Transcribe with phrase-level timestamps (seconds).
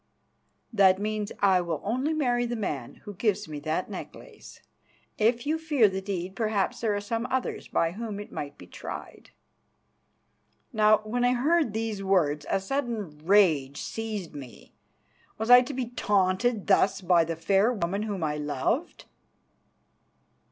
[0.73, 4.59] "That means I will only marry the man who gives me that necklace.
[5.19, 8.65] If you fear the deed, perhaps there are some others by whom it might be
[8.65, 9.29] tried."
[10.73, 14.73] Now when I heard these words a sudden rage seized me.
[15.37, 19.05] Was I to be taunted thus by the fair woman whom I loved?